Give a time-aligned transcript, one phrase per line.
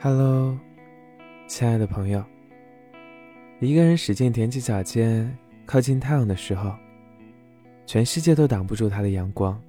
[0.00, 0.56] Hello，
[1.48, 2.22] 亲爱的朋友。
[3.58, 5.36] 一个人使劲踮起脚尖
[5.66, 6.72] 靠近太阳的时候，
[7.84, 9.60] 全世界都挡不住他的阳光。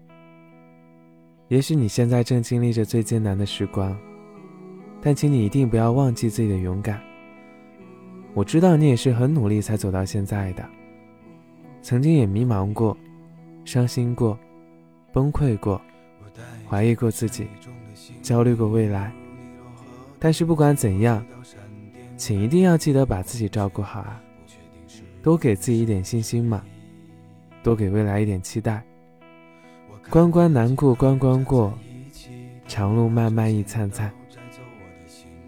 [1.47, 3.97] 也许你现在正经历着最艰难的时光，
[5.01, 7.01] 但请你一定不要忘记自己的勇敢。
[8.35, 10.63] 我知道你也是很努力才走到现在的，
[11.81, 12.95] 曾经也迷茫过，
[13.65, 14.37] 伤心过，
[15.11, 15.81] 崩溃过，
[16.69, 17.47] 怀疑过自己，
[18.21, 19.11] 焦虑过未来。
[20.19, 21.25] 但是不管怎样，
[22.17, 24.21] 请一定要记得把自己照顾好啊！
[25.23, 26.63] 多给自己一点信心嘛，
[27.63, 28.83] 多给未来一点期待。
[30.09, 31.73] 关关难过关关过，
[32.67, 34.11] 长路漫漫亦灿灿。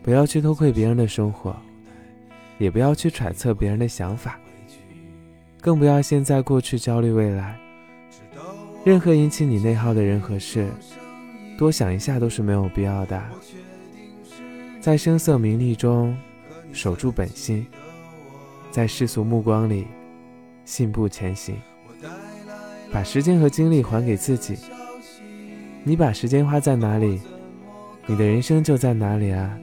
[0.03, 1.55] 不要去偷窥别人的生活，
[2.57, 4.40] 也不要去揣测别人的想法，
[5.59, 7.57] 更不要现在过去焦虑未来。
[8.84, 10.70] 任何引起你内耗的人和事，
[11.57, 13.21] 多想一下都是没有必要的。
[14.81, 16.17] 在声色名利中
[16.73, 17.63] 守住本心，
[18.71, 19.85] 在世俗目光里
[20.65, 21.55] 信步前行，
[22.91, 24.57] 把时间和精力还给自己。
[25.84, 27.21] 你把时间花在哪里，
[28.07, 29.55] 你的人生就在哪里啊！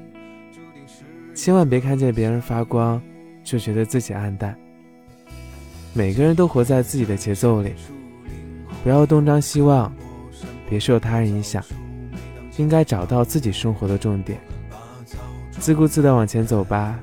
[1.34, 3.02] 千万别看见别人发光，
[3.42, 4.56] 就觉得自己暗淡。
[5.94, 7.72] 每个人都活在自己的节奏里，
[8.84, 9.92] 不要东张西望，
[10.70, 11.60] 别受他人影响，
[12.56, 14.38] 应该找到自己生活的重点。
[15.60, 16.98] 自顾自的往前走吧，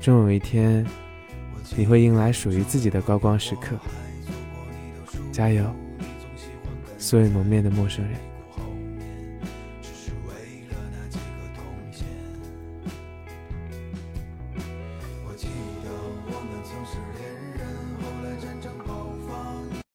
[0.00, 0.84] 终有一天，
[1.76, 3.76] 你会迎来属于自己的高光时刻。
[5.30, 5.64] 加油，
[6.98, 8.33] 素未谋面的陌生人。